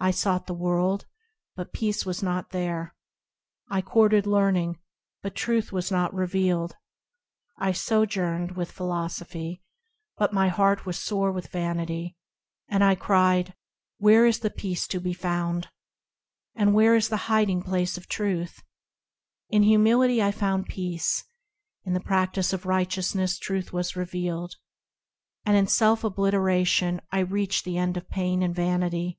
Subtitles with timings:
[0.00, 1.06] I sought the world,
[1.56, 2.94] but peace was not there;
[3.70, 4.78] I courted learning,
[5.22, 6.76] but Truth was not revealed
[7.56, 9.62] I sojourned with philosophy,
[10.18, 12.18] but my heart was sore with vanity
[12.68, 13.54] And I cried,"
[13.98, 15.70] where is peace to be found?
[16.54, 18.62] And where is the hiding place of Truth?"
[19.48, 21.24] In Humility I found peace,
[21.84, 23.96] In the practice of righteousness Truth was.
[23.96, 24.56] revealed;
[25.46, 29.18] And in self obliteration I reached the end of pain and vanity.